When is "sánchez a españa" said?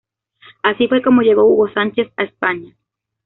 1.71-2.75